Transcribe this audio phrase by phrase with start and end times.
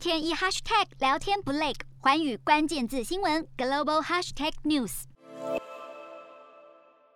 [0.00, 5.02] 天一 hashtag 聊天不累，寰宇关键字新闻 global hashtag news。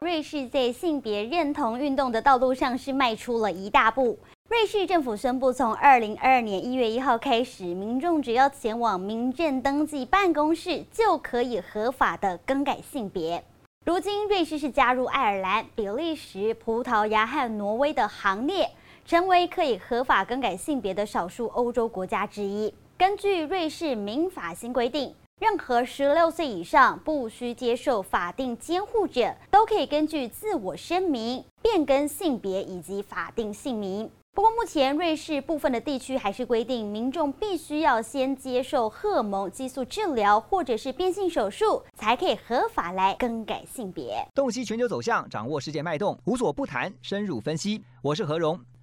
[0.00, 4.18] 瑞士在性别认同运动的道路上是迈出了一大步。
[4.48, 13.44] 瑞士政府宣布，从二零二二年一月一号开始，民众只要前往民政登记办公室，就可以合法的更改性别。
[13.84, 18.72] 如今，瑞士是加入爱尔兰、比利时、葡萄牙和挪威的行列。
[19.04, 22.72] 成为可以合法更改性别的少数欧洲国家之一。
[22.96, 34.08] 根据瑞士民法新规定，任何十六岁以上不需接受法定监护者，都可以根据自我声明变更性别以及法定姓名。
[34.34, 44.26] 不过，目前瑞士部分的地区还是规定，民众必须要先接受荷蒙激素治疗或者是变性手术，才可以合法来更改性别。
[44.34, 47.84] 洞悉全球走向，掌握世界脉动，无所不谈，深入分析。
[48.00, 48.58] 我是何荣。